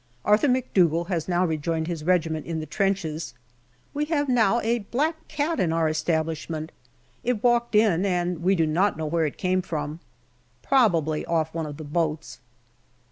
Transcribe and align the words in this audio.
Arthur 0.25 0.47
McDougall 0.47 1.09
has 1.09 1.27
now 1.27 1.45
rejoined 1.45 1.85
his 1.85 2.03
regiment 2.03 2.47
in 2.47 2.59
the 2.59 2.65
trenches. 2.65 3.35
We 3.93 4.05
have 4.05 4.27
now 4.27 4.59
a 4.61 4.79
black 4.79 5.27
cat 5.27 5.59
in 5.59 5.71
our 5.71 5.87
establishment. 5.87 6.71
It 7.23 7.43
walked 7.43 7.75
in, 7.75 8.03
and 8.03 8.41
we 8.41 8.55
do 8.55 8.65
not 8.65 8.97
know 8.97 9.05
where 9.05 9.27
it 9.27 9.37
came 9.37 9.61
from. 9.61 9.99
Probably 10.63 11.23
off 11.27 11.53
one 11.53 11.67
of 11.67 11.77
the 11.77 11.83
boats. 11.83 12.39